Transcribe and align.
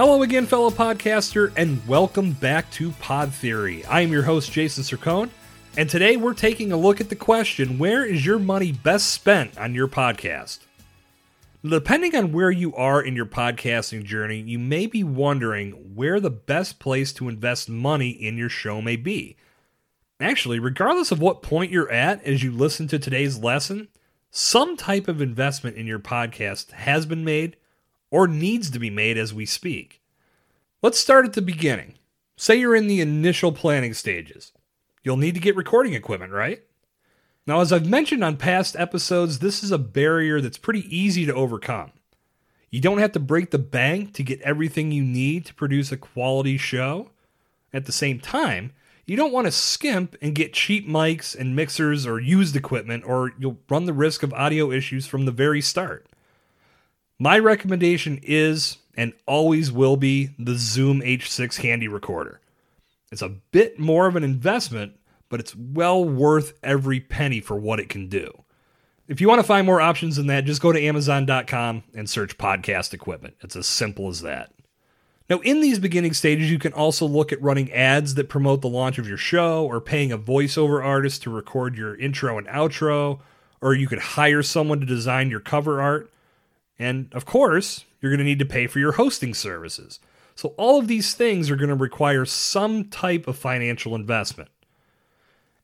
Hello 0.00 0.22
again, 0.22 0.46
fellow 0.46 0.70
podcaster, 0.70 1.52
and 1.58 1.86
welcome 1.86 2.32
back 2.32 2.70
to 2.70 2.90
Pod 2.92 3.34
Theory. 3.34 3.84
I 3.84 4.00
am 4.00 4.10
your 4.10 4.22
host, 4.22 4.50
Jason 4.50 4.82
Sircone, 4.82 5.28
and 5.76 5.90
today 5.90 6.16
we're 6.16 6.32
taking 6.32 6.72
a 6.72 6.76
look 6.78 7.02
at 7.02 7.10
the 7.10 7.14
question 7.14 7.78
where 7.78 8.02
is 8.02 8.24
your 8.24 8.38
money 8.38 8.72
best 8.72 9.10
spent 9.10 9.58
on 9.58 9.74
your 9.74 9.88
podcast? 9.88 10.60
Depending 11.62 12.16
on 12.16 12.32
where 12.32 12.50
you 12.50 12.74
are 12.76 13.02
in 13.02 13.14
your 13.14 13.26
podcasting 13.26 14.02
journey, 14.02 14.38
you 14.40 14.58
may 14.58 14.86
be 14.86 15.04
wondering 15.04 15.72
where 15.94 16.18
the 16.18 16.30
best 16.30 16.78
place 16.78 17.12
to 17.12 17.28
invest 17.28 17.68
money 17.68 18.08
in 18.08 18.38
your 18.38 18.48
show 18.48 18.80
may 18.80 18.96
be. 18.96 19.36
Actually, 20.18 20.58
regardless 20.58 21.12
of 21.12 21.20
what 21.20 21.42
point 21.42 21.70
you're 21.70 21.92
at 21.92 22.24
as 22.24 22.42
you 22.42 22.50
listen 22.50 22.88
to 22.88 22.98
today's 22.98 23.36
lesson, 23.36 23.88
some 24.30 24.78
type 24.78 25.08
of 25.08 25.20
investment 25.20 25.76
in 25.76 25.86
your 25.86 25.98
podcast 25.98 26.70
has 26.70 27.04
been 27.04 27.22
made 27.22 27.58
or 28.10 28.26
needs 28.26 28.70
to 28.70 28.78
be 28.78 28.90
made 28.90 29.16
as 29.16 29.32
we 29.32 29.46
speak. 29.46 30.00
Let's 30.82 30.98
start 30.98 31.26
at 31.26 31.34
the 31.34 31.42
beginning. 31.42 31.94
Say 32.36 32.56
you're 32.56 32.74
in 32.74 32.86
the 32.86 33.00
initial 33.00 33.52
planning 33.52 33.94
stages. 33.94 34.52
You'll 35.02 35.16
need 35.16 35.34
to 35.34 35.40
get 35.40 35.56
recording 35.56 35.94
equipment, 35.94 36.32
right? 36.32 36.62
Now, 37.46 37.60
as 37.60 37.72
I've 37.72 37.86
mentioned 37.86 38.22
on 38.22 38.36
past 38.36 38.76
episodes, 38.76 39.38
this 39.38 39.62
is 39.62 39.70
a 39.70 39.78
barrier 39.78 40.40
that's 40.40 40.58
pretty 40.58 40.84
easy 40.94 41.26
to 41.26 41.34
overcome. 41.34 41.92
You 42.70 42.80
don't 42.80 42.98
have 42.98 43.12
to 43.12 43.20
break 43.20 43.50
the 43.50 43.58
bank 43.58 44.14
to 44.14 44.22
get 44.22 44.40
everything 44.42 44.92
you 44.92 45.02
need 45.02 45.46
to 45.46 45.54
produce 45.54 45.90
a 45.90 45.96
quality 45.96 46.56
show. 46.56 47.10
At 47.72 47.86
the 47.86 47.92
same 47.92 48.20
time, 48.20 48.72
you 49.06 49.16
don't 49.16 49.32
want 49.32 49.46
to 49.46 49.52
skimp 49.52 50.16
and 50.22 50.34
get 50.34 50.52
cheap 50.52 50.88
mics 50.88 51.36
and 51.36 51.56
mixers 51.56 52.06
or 52.06 52.20
used 52.20 52.54
equipment, 52.54 53.04
or 53.04 53.32
you'll 53.38 53.58
run 53.68 53.86
the 53.86 53.92
risk 53.92 54.22
of 54.22 54.32
audio 54.32 54.70
issues 54.70 55.06
from 55.06 55.24
the 55.24 55.32
very 55.32 55.60
start. 55.60 56.06
My 57.22 57.38
recommendation 57.38 58.18
is 58.22 58.78
and 58.96 59.12
always 59.26 59.70
will 59.70 59.98
be 59.98 60.30
the 60.38 60.54
Zoom 60.54 61.02
H6 61.02 61.60
Handy 61.60 61.86
Recorder. 61.86 62.40
It's 63.12 63.20
a 63.20 63.28
bit 63.28 63.78
more 63.78 64.06
of 64.06 64.16
an 64.16 64.24
investment, 64.24 64.94
but 65.28 65.38
it's 65.38 65.54
well 65.54 66.02
worth 66.02 66.54
every 66.62 66.98
penny 66.98 67.40
for 67.40 67.56
what 67.56 67.78
it 67.78 67.90
can 67.90 68.08
do. 68.08 68.44
If 69.06 69.20
you 69.20 69.28
want 69.28 69.38
to 69.38 69.46
find 69.46 69.66
more 69.66 69.82
options 69.82 70.16
than 70.16 70.28
that, 70.28 70.46
just 70.46 70.62
go 70.62 70.72
to 70.72 70.80
Amazon.com 70.80 71.82
and 71.94 72.08
search 72.08 72.38
podcast 72.38 72.94
equipment. 72.94 73.34
It's 73.42 73.54
as 73.54 73.66
simple 73.66 74.08
as 74.08 74.22
that. 74.22 74.54
Now, 75.28 75.40
in 75.40 75.60
these 75.60 75.78
beginning 75.78 76.14
stages, 76.14 76.50
you 76.50 76.58
can 76.58 76.72
also 76.72 77.04
look 77.04 77.32
at 77.32 77.42
running 77.42 77.70
ads 77.70 78.14
that 78.14 78.30
promote 78.30 78.62
the 78.62 78.68
launch 78.68 78.96
of 78.96 79.06
your 79.06 79.18
show 79.18 79.66
or 79.66 79.78
paying 79.82 80.10
a 80.10 80.16
voiceover 80.18 80.82
artist 80.82 81.22
to 81.24 81.30
record 81.30 81.76
your 81.76 81.96
intro 81.96 82.38
and 82.38 82.46
outro, 82.46 83.20
or 83.60 83.74
you 83.74 83.88
could 83.88 83.98
hire 83.98 84.42
someone 84.42 84.80
to 84.80 84.86
design 84.86 85.28
your 85.28 85.40
cover 85.40 85.82
art. 85.82 86.10
And 86.80 87.12
of 87.12 87.26
course, 87.26 87.84
you're 88.00 88.10
going 88.10 88.18
to 88.18 88.24
need 88.24 88.38
to 88.38 88.46
pay 88.46 88.66
for 88.66 88.78
your 88.78 88.92
hosting 88.92 89.34
services. 89.34 90.00
So, 90.34 90.54
all 90.56 90.78
of 90.78 90.88
these 90.88 91.12
things 91.12 91.50
are 91.50 91.56
going 91.56 91.68
to 91.68 91.74
require 91.74 92.24
some 92.24 92.84
type 92.84 93.28
of 93.28 93.36
financial 93.36 93.94
investment. 93.94 94.48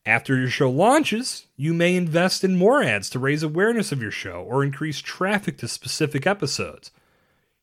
After 0.04 0.36
your 0.36 0.50
show 0.50 0.70
launches, 0.70 1.46
you 1.56 1.72
may 1.72 1.96
invest 1.96 2.44
in 2.44 2.58
more 2.58 2.82
ads 2.82 3.08
to 3.10 3.18
raise 3.18 3.42
awareness 3.42 3.92
of 3.92 4.02
your 4.02 4.10
show 4.10 4.42
or 4.42 4.62
increase 4.62 5.00
traffic 5.00 5.56
to 5.58 5.68
specific 5.68 6.26
episodes. 6.26 6.90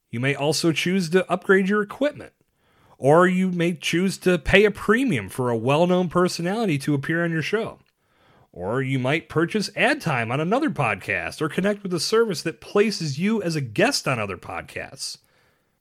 You 0.10 0.20
may 0.20 0.34
also 0.34 0.72
choose 0.72 1.12
to 1.12 1.32
upgrade 1.32 1.70
your 1.70 1.84
equipment, 1.84 2.34
or 2.98 3.28
you 3.28 3.52
may 3.52 3.76
choose 3.76 4.18
to 4.20 4.40
pay 4.40 4.66
a 4.66 4.72
premium 4.72 5.30
for 5.30 5.52
a 5.52 5.56
well 5.56 5.86
known 5.86 6.10
personality 6.10 6.80
to 6.80 6.96
appear 6.96 7.24
on 7.24 7.32
your 7.32 7.44
show. 7.44 7.78
Or 8.54 8.84
you 8.84 9.00
might 9.00 9.30
purchase 9.30 9.72
ad 9.76 10.00
time 10.00 10.32
on 10.32 10.40
another 10.40 10.70
podcast 10.70 11.42
or 11.42 11.50
connect 11.50 11.82
with 11.82 11.94
a 11.94 12.00
service 12.00 12.44
that 12.44 12.62
places 12.62 13.18
you 13.18 13.42
as 13.42 13.56
a 13.56 13.62
guest 13.62 14.08
on 14.08 14.20
other 14.20 14.38
podcasts. 14.38 15.18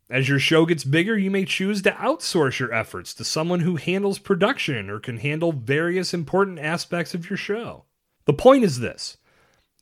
As 0.08 0.28
your 0.28 0.38
show 0.38 0.64
gets 0.64 0.82
bigger, 0.82 1.16
you 1.16 1.30
may 1.30 1.44
choose 1.44 1.82
to 1.82 1.90
outsource 1.92 2.58
your 2.58 2.72
efforts 2.72 3.12
to 3.14 3.24
someone 3.24 3.60
who 3.60 3.76
handles 3.76 4.18
production 4.18 4.88
or 4.88 4.98
can 4.98 5.18
handle 5.18 5.52
various 5.52 6.14
important 6.14 6.58
aspects 6.58 7.14
of 7.14 7.28
your 7.28 7.36
show. 7.36 7.84
The 8.24 8.32
point 8.32 8.64
is 8.64 8.80
this 8.80 9.18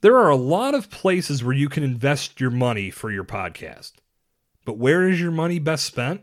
there 0.01 0.17
are 0.17 0.31
a 0.31 0.37
lot 0.37 0.75
of 0.75 0.91
places 0.91 1.45
where 1.45 1.55
you 1.55 1.69
can 1.69 1.85
invest 1.85 2.41
your 2.41 2.51
money 2.51 2.91
for 2.91 3.13
your 3.13 3.25
podcast. 3.25 3.93
But 4.65 4.79
where 4.79 5.09
is 5.09 5.21
your 5.21 5.31
money 5.31 5.61
best 5.61 5.85
spent? 5.85 6.23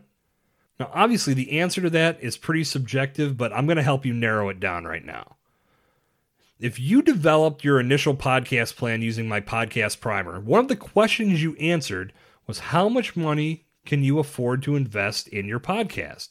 Now, 0.78 0.90
obviously, 0.92 1.32
the 1.32 1.60
answer 1.60 1.80
to 1.80 1.90
that 1.90 2.22
is 2.22 2.36
pretty 2.36 2.64
subjective, 2.64 3.36
but 3.36 3.52
I'm 3.52 3.66
going 3.66 3.76
to 3.76 3.82
help 3.82 4.04
you 4.04 4.12
narrow 4.12 4.48
it 4.48 4.60
down 4.60 4.84
right 4.84 5.04
now. 5.04 5.37
If 6.60 6.80
you 6.80 7.02
developed 7.02 7.62
your 7.62 7.78
initial 7.78 8.16
podcast 8.16 8.74
plan 8.74 9.00
using 9.00 9.28
my 9.28 9.40
podcast 9.40 10.00
primer, 10.00 10.40
one 10.40 10.58
of 10.58 10.66
the 10.66 10.74
questions 10.74 11.40
you 11.40 11.54
answered 11.56 12.12
was 12.48 12.58
how 12.58 12.88
much 12.88 13.14
money 13.14 13.66
can 13.86 14.02
you 14.02 14.18
afford 14.18 14.64
to 14.64 14.74
invest 14.74 15.28
in 15.28 15.46
your 15.46 15.60
podcast? 15.60 16.30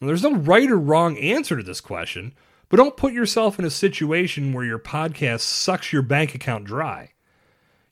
Now, 0.00 0.06
there's 0.06 0.22
no 0.22 0.36
right 0.36 0.70
or 0.70 0.78
wrong 0.78 1.18
answer 1.18 1.58
to 1.58 1.62
this 1.62 1.82
question, 1.82 2.32
but 2.70 2.78
don't 2.78 2.96
put 2.96 3.12
yourself 3.12 3.58
in 3.58 3.66
a 3.66 3.70
situation 3.70 4.54
where 4.54 4.64
your 4.64 4.78
podcast 4.78 5.40
sucks 5.40 5.92
your 5.92 6.00
bank 6.00 6.34
account 6.34 6.64
dry. 6.64 7.10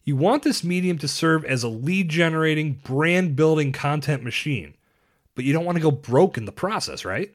You 0.02 0.16
want 0.16 0.44
this 0.44 0.64
medium 0.64 0.96
to 0.96 1.08
serve 1.08 1.44
as 1.44 1.62
a 1.62 1.68
lead 1.68 2.08
generating, 2.08 2.80
brand 2.84 3.36
building 3.36 3.72
content 3.72 4.22
machine, 4.22 4.78
but 5.34 5.44
you 5.44 5.52
don't 5.52 5.66
want 5.66 5.76
to 5.76 5.82
go 5.82 5.90
broke 5.90 6.38
in 6.38 6.46
the 6.46 6.52
process, 6.52 7.04
right? 7.04 7.34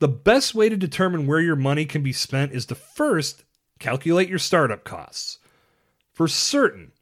The 0.00 0.08
best 0.08 0.54
way 0.54 0.68
to 0.68 0.76
determine 0.76 1.26
where 1.26 1.40
your 1.40 1.56
money 1.56 1.84
can 1.84 2.02
be 2.02 2.12
spent 2.12 2.52
is 2.52 2.66
to 2.66 2.74
first 2.74 3.44
calculate 3.80 4.28
your 4.28 4.38
startup 4.38 4.84
costs. 4.84 5.38
For 6.12 6.28
certain, 6.28 6.92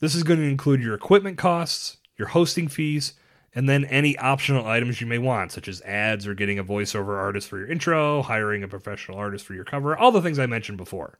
this 0.00 0.14
is 0.14 0.22
going 0.22 0.38
to 0.38 0.48
include 0.48 0.82
your 0.82 0.94
equipment 0.94 1.38
costs, 1.38 1.96
your 2.16 2.28
hosting 2.28 2.68
fees, 2.68 3.14
and 3.54 3.68
then 3.68 3.84
any 3.86 4.16
optional 4.18 4.66
items 4.66 5.00
you 5.00 5.06
may 5.06 5.18
want, 5.18 5.50
such 5.50 5.66
as 5.66 5.80
ads 5.82 6.26
or 6.26 6.34
getting 6.34 6.58
a 6.58 6.64
voiceover 6.64 7.16
artist 7.16 7.48
for 7.48 7.58
your 7.58 7.68
intro, 7.68 8.22
hiring 8.22 8.62
a 8.62 8.68
professional 8.68 9.18
artist 9.18 9.44
for 9.44 9.54
your 9.54 9.64
cover, 9.64 9.96
all 9.96 10.12
the 10.12 10.20
things 10.20 10.38
I 10.38 10.46
mentioned 10.46 10.78
before. 10.78 11.18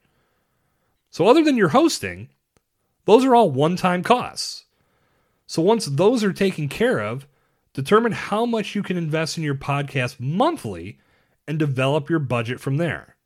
So, 1.10 1.26
other 1.26 1.42
than 1.42 1.56
your 1.56 1.70
hosting, 1.70 2.28
those 3.06 3.24
are 3.24 3.34
all 3.34 3.50
one 3.50 3.76
time 3.76 4.02
costs. 4.02 4.66
So, 5.46 5.62
once 5.62 5.86
those 5.86 6.22
are 6.22 6.32
taken 6.32 6.68
care 6.68 6.98
of, 6.98 7.26
determine 7.72 8.12
how 8.12 8.44
much 8.44 8.74
you 8.74 8.82
can 8.82 8.98
invest 8.98 9.38
in 9.38 9.44
your 9.44 9.54
podcast 9.54 10.20
monthly 10.20 10.98
and 11.46 11.58
develop 11.58 12.10
your 12.10 12.18
budget 12.18 12.60
from 12.60 12.76
there. 12.76 13.16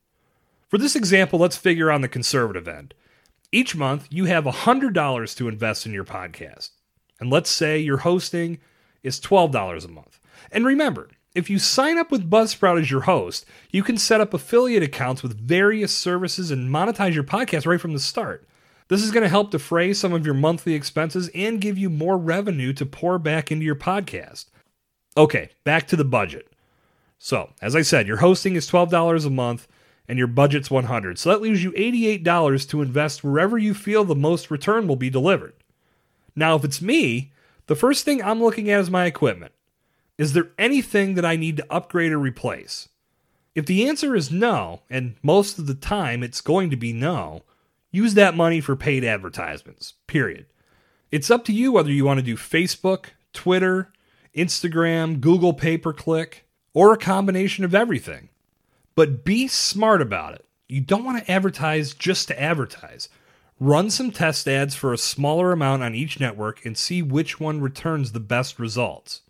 For 0.69 0.79
this 0.79 0.95
example, 0.95 1.39
let's 1.39 1.57
figure 1.57 1.91
on 1.91 2.01
the 2.01 2.09
conservative 2.09 2.69
end. 2.69 2.95
Each 3.53 3.75
month, 3.75 4.07
you 4.11 4.27
have 4.27 4.45
$100 4.45 5.37
to 5.37 5.49
invest 5.49 5.87
in 5.87 5.93
your 5.93 6.05
podcast. 6.05 6.71
And 7.19 7.31
let's 7.31 7.51
say 7.51 7.79
your 7.79 7.99
hosting 7.99 8.59
is 9.03 9.21
$12 9.21 9.85
a 9.85 9.89
month. 9.89 10.21
And 10.53 10.65
remember, 10.65 11.09
if 11.35 11.51
you 11.51 11.59
sign 11.59 11.99
up 11.99 12.11
with 12.11 12.31
Buzzsprout 12.31 12.81
as 12.81 12.91
your 12.91 13.03
host, 13.03 13.45
you 13.71 13.83
can 13.83 13.99
set 13.99 14.21
up 14.21 14.35
affiliate 14.35 14.83
accounts 14.83 15.23
with 15.23 15.39
various 15.39 15.93
services 15.93 16.51
and 16.51 16.71
monetize 16.71 17.15
your 17.15 17.25
podcast 17.25 17.67
right 17.67 17.81
from 17.81 17.93
the 17.93 18.01
start. 18.01 18.49
This 18.89 19.03
is 19.03 19.13
going 19.13 19.23
to 19.23 19.29
help 19.29 19.53
defray 19.53 19.93
some 19.93 20.13
of 20.13 20.25
your 20.25 20.35
monthly 20.35 20.75
expenses 20.75 21.31
and 21.33 21.61
give 21.61 21.79
you 21.79 21.89
more 21.89 22.19
revenue 22.19 22.73
to 22.73 22.85
pour 22.85 23.19
back 23.19 23.53
into 23.53 23.65
your 23.65 23.77
podcast. 23.77 24.47
Okay, 25.17 25.51
back 25.63 25.87
to 25.89 25.97
the 25.97 26.05
budget. 26.05 26.53
So, 27.23 27.53
as 27.61 27.77
I 27.77 27.83
said, 27.83 28.09
your 28.09 28.17
hosting 28.17 28.57
is 28.57 28.69
$12 28.69 29.27
a 29.27 29.31
month 29.31 29.69
and 30.09 30.19
your 30.19 30.27
budget's 30.27 30.71
100. 30.71 31.19
So 31.19 31.29
that 31.29 31.43
leaves 31.43 31.63
you 31.63 31.71
$88 31.73 32.67
to 32.71 32.81
invest 32.81 33.23
wherever 33.23 33.59
you 33.59 33.75
feel 33.75 34.05
the 34.05 34.15
most 34.15 34.51
return 34.51 34.89
will 34.89 34.97
be 34.97 35.11
delivered. 35.11 35.53
Now, 36.35 36.57
if 36.57 36.65
it's 36.65 36.81
me, 36.81 37.31
the 37.67 37.77
first 37.77 38.07
thing 38.07 38.23
I'm 38.23 38.43
looking 38.43 38.71
at 38.71 38.81
is 38.81 38.91
my 38.91 39.05
equipment. 39.05 39.53
Is 40.17 40.33
there 40.33 40.49
anything 40.59 41.15
that 41.15 41.27
I 41.27 41.37
need 41.37 41.59
to 41.59 41.67
upgrade 41.71 42.11
or 42.11 42.19
replace? 42.19 42.89
If 43.55 43.67
the 43.67 43.87
answer 43.87 44.17
is 44.17 44.31
no, 44.31 44.81
and 44.89 45.17
most 45.23 45.59
of 45.59 45.67
the 45.67 45.75
time 45.75 46.23
it's 46.23 46.41
going 46.41 46.71
to 46.71 46.77
be 46.77 46.95
no, 46.95 47.43
use 47.91 48.15
that 48.15 48.35
money 48.35 48.63
for 48.63 48.77
paid 48.77 49.05
advertisements. 49.05 49.93
Period. 50.07 50.47
It's 51.13 51.31
up 51.31 51.45
to 51.45 51.53
you 51.53 51.71
whether 51.71 51.93
you 51.93 52.07
want 52.07 52.19
to 52.19 52.25
do 52.25 52.37
Facebook, 52.37 53.09
Twitter, 53.35 53.93
Instagram, 54.35 55.21
Google 55.21 55.53
pay 55.53 55.77
per 55.77 55.93
click 55.93 56.47
or 56.75 56.93
a 56.93 56.99
combination 56.99 57.65
of 57.65 57.75
everything. 57.75 58.29
But 58.95 59.25
be 59.25 59.49
smart 59.49 60.03
about 60.03 60.35
it. 60.35 60.45
You 60.69 60.81
don't 60.81 61.05
want 61.05 61.25
to 61.25 61.31
advertise 61.31 61.95
just 61.95 62.29
to 62.29 62.41
advertise. 62.41 63.09
Run 63.59 63.91
some 63.91 64.11
test 64.11 64.49
ads 64.49 64.75
for 64.75 64.93
a 64.93 64.99
smaller 64.99 65.53
amount 65.53 65.83
on 65.83 65.95
each 65.95 66.19
network 66.19 66.65
and 66.65 66.79
see 66.79 67.03
which 67.03 67.39
one 67.39 67.61
returns 67.61 68.13
the 68.13 68.21
best 68.21 68.59
results. 68.59 69.23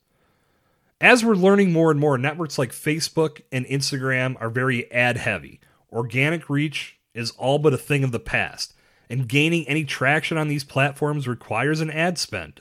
As 1.01 1.25
we're 1.25 1.35
learning 1.35 1.73
more 1.73 1.91
and 1.91 1.99
more, 1.99 2.19
networks 2.19 2.59
like 2.59 2.73
Facebook 2.73 3.41
and 3.51 3.65
Instagram 3.67 4.37
are 4.39 4.51
very 4.51 4.91
ad 4.93 5.17
heavy. 5.17 5.61
Organic 5.91 6.51
reach 6.51 6.99
is 7.15 7.31
all 7.33 7.59
but 7.59 7.73
a 7.73 7.79
thing 7.79 8.05
of 8.05 8.13
the 8.13 8.21
past, 8.21 8.75
and 9.09 9.27
gaining 9.27 9.67
any 9.67 9.85
traction 9.85 10.37
on 10.37 10.49
these 10.49 10.63
platforms 10.63 11.27
requires 11.27 11.81
an 11.81 11.91
ad 11.91 12.19
spend. 12.19 12.61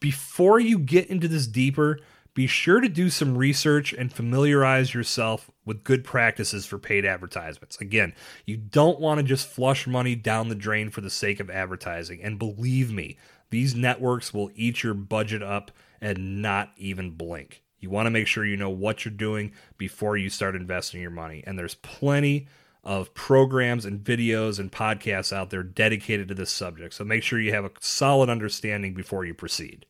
Before 0.00 0.60
you 0.60 0.78
get 0.78 1.08
into 1.08 1.28
this 1.28 1.46
deeper, 1.46 1.98
be 2.36 2.46
sure 2.46 2.80
to 2.80 2.88
do 2.88 3.08
some 3.08 3.38
research 3.38 3.94
and 3.94 4.12
familiarize 4.12 4.92
yourself 4.92 5.50
with 5.64 5.82
good 5.84 6.04
practices 6.04 6.66
for 6.66 6.78
paid 6.78 7.06
advertisements. 7.06 7.80
Again, 7.80 8.12
you 8.44 8.58
don't 8.58 9.00
want 9.00 9.18
to 9.18 9.24
just 9.24 9.48
flush 9.48 9.86
money 9.86 10.14
down 10.14 10.50
the 10.50 10.54
drain 10.54 10.90
for 10.90 11.00
the 11.00 11.08
sake 11.08 11.40
of 11.40 11.48
advertising. 11.48 12.22
And 12.22 12.38
believe 12.38 12.92
me, 12.92 13.16
these 13.48 13.74
networks 13.74 14.34
will 14.34 14.50
eat 14.54 14.82
your 14.82 14.92
budget 14.92 15.42
up 15.42 15.70
and 15.98 16.42
not 16.42 16.72
even 16.76 17.12
blink. 17.12 17.62
You 17.78 17.88
want 17.88 18.04
to 18.04 18.10
make 18.10 18.26
sure 18.26 18.44
you 18.44 18.58
know 18.58 18.68
what 18.68 19.06
you're 19.06 19.14
doing 19.14 19.52
before 19.78 20.18
you 20.18 20.28
start 20.28 20.54
investing 20.54 21.00
your 21.00 21.10
money. 21.10 21.42
And 21.46 21.58
there's 21.58 21.76
plenty 21.76 22.48
of 22.84 23.14
programs 23.14 23.86
and 23.86 24.04
videos 24.04 24.58
and 24.58 24.70
podcasts 24.70 25.32
out 25.32 25.48
there 25.48 25.62
dedicated 25.62 26.28
to 26.28 26.34
this 26.34 26.52
subject. 26.52 26.92
So 26.92 27.02
make 27.02 27.22
sure 27.22 27.40
you 27.40 27.54
have 27.54 27.64
a 27.64 27.72
solid 27.80 28.28
understanding 28.28 28.92
before 28.92 29.24
you 29.24 29.32
proceed. 29.32 29.86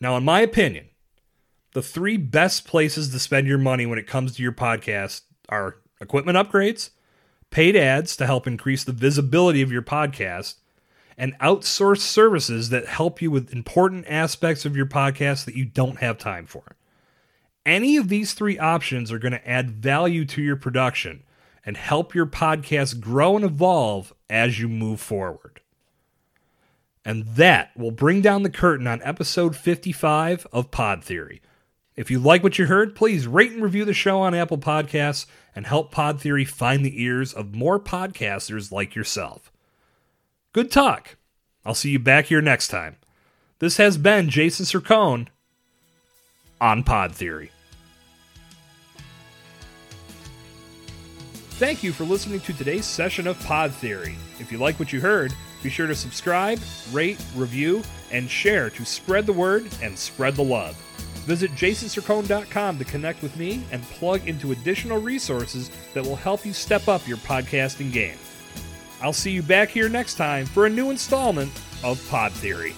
Now, 0.00 0.16
in 0.16 0.24
my 0.24 0.40
opinion, 0.40 0.88
the 1.76 1.82
three 1.82 2.16
best 2.16 2.66
places 2.66 3.10
to 3.10 3.18
spend 3.18 3.46
your 3.46 3.58
money 3.58 3.84
when 3.84 3.98
it 3.98 4.06
comes 4.06 4.34
to 4.34 4.42
your 4.42 4.50
podcast 4.50 5.20
are 5.50 5.76
equipment 6.00 6.38
upgrades, 6.38 6.88
paid 7.50 7.76
ads 7.76 8.16
to 8.16 8.24
help 8.24 8.46
increase 8.46 8.82
the 8.82 8.92
visibility 8.92 9.60
of 9.60 9.70
your 9.70 9.82
podcast, 9.82 10.54
and 11.18 11.38
outsourced 11.38 11.98
services 11.98 12.70
that 12.70 12.86
help 12.86 13.20
you 13.20 13.30
with 13.30 13.52
important 13.52 14.06
aspects 14.08 14.64
of 14.64 14.74
your 14.74 14.86
podcast 14.86 15.44
that 15.44 15.54
you 15.54 15.66
don't 15.66 15.98
have 15.98 16.16
time 16.16 16.46
for. 16.46 16.76
Any 17.66 17.98
of 17.98 18.08
these 18.08 18.32
three 18.32 18.58
options 18.58 19.12
are 19.12 19.18
going 19.18 19.32
to 19.32 19.46
add 19.46 19.70
value 19.70 20.24
to 20.24 20.40
your 20.40 20.56
production 20.56 21.24
and 21.62 21.76
help 21.76 22.14
your 22.14 22.24
podcast 22.24 23.00
grow 23.00 23.36
and 23.36 23.44
evolve 23.44 24.14
as 24.30 24.58
you 24.58 24.66
move 24.66 24.98
forward. 24.98 25.60
And 27.04 27.26
that 27.36 27.76
will 27.76 27.90
bring 27.90 28.22
down 28.22 28.44
the 28.44 28.48
curtain 28.48 28.86
on 28.86 29.02
episode 29.02 29.54
55 29.54 30.46
of 30.54 30.70
Pod 30.70 31.04
Theory. 31.04 31.42
If 31.96 32.10
you 32.10 32.18
like 32.18 32.42
what 32.42 32.58
you 32.58 32.66
heard, 32.66 32.94
please 32.94 33.26
rate 33.26 33.52
and 33.52 33.62
review 33.62 33.86
the 33.86 33.94
show 33.94 34.20
on 34.20 34.34
Apple 34.34 34.58
Podcasts 34.58 35.24
and 35.54 35.66
help 35.66 35.90
Pod 35.90 36.20
Theory 36.20 36.44
find 36.44 36.84
the 36.84 37.02
ears 37.02 37.32
of 37.32 37.54
more 37.54 37.80
podcasters 37.80 38.70
like 38.70 38.94
yourself. 38.94 39.50
Good 40.52 40.70
talk. 40.70 41.16
I'll 41.64 41.74
see 41.74 41.90
you 41.90 41.98
back 41.98 42.26
here 42.26 42.42
next 42.42 42.68
time. 42.68 42.96
This 43.60 43.78
has 43.78 43.96
been 43.96 44.28
Jason 44.28 44.66
Sircone 44.66 45.28
on 46.60 46.82
Pod 46.82 47.14
Theory. 47.14 47.50
Thank 51.52 51.82
you 51.82 51.94
for 51.94 52.04
listening 52.04 52.40
to 52.40 52.52
today's 52.52 52.84
session 52.84 53.26
of 53.26 53.42
Pod 53.44 53.72
Theory. 53.72 54.16
If 54.38 54.52
you 54.52 54.58
like 54.58 54.78
what 54.78 54.92
you 54.92 55.00
heard, 55.00 55.32
be 55.62 55.70
sure 55.70 55.86
to 55.86 55.94
subscribe, 55.94 56.60
rate, 56.92 57.18
review, 57.34 57.82
and 58.12 58.28
share 58.28 58.68
to 58.68 58.84
spread 58.84 59.24
the 59.24 59.32
word 59.32 59.66
and 59.82 59.98
spread 59.98 60.36
the 60.36 60.44
love. 60.44 60.76
Visit 61.26 61.50
jasonsircone.com 61.52 62.78
to 62.78 62.84
connect 62.84 63.22
with 63.22 63.36
me 63.36 63.64
and 63.72 63.82
plug 63.82 64.26
into 64.28 64.52
additional 64.52 64.98
resources 64.98 65.70
that 65.92 66.04
will 66.04 66.16
help 66.16 66.46
you 66.46 66.52
step 66.52 66.86
up 66.88 67.06
your 67.06 67.18
podcasting 67.18 67.92
game. 67.92 68.16
I'll 69.02 69.12
see 69.12 69.32
you 69.32 69.42
back 69.42 69.68
here 69.68 69.88
next 69.88 70.14
time 70.14 70.46
for 70.46 70.66
a 70.66 70.70
new 70.70 70.90
installment 70.90 71.50
of 71.82 72.04
Pod 72.08 72.32
Theory. 72.32 72.74